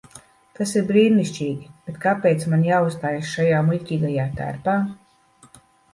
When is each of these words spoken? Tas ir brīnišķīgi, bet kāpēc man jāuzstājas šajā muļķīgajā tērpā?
Tas 0.59 0.71
ir 0.79 0.85
brīnišķīgi, 0.91 1.67
bet 1.89 1.99
kāpēc 2.05 2.45
man 2.53 2.65
jāuzstājas 2.69 3.29
šajā 3.35 3.61
muļķīgajā 3.69 4.27
tērpā? 4.41 4.79